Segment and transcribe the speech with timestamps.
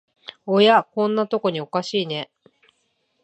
[0.47, 2.31] おや、こんなとこにおかしいね